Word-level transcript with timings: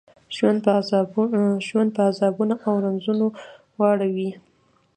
ژوند 1.67 1.89
په 1.95 2.01
عذابونو 2.09 2.53
او 2.67 2.73
رنځونو 2.85 3.25
واړوي. 3.79 4.31